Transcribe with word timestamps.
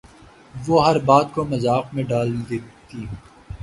وہ 0.65 0.77
ہر 0.85 0.97
بات 1.05 1.27
کو 1.33 1.45
مذاق 1.45 1.93
میں 1.93 2.03
ٹال 2.05 2.29
دیتی 2.39 3.05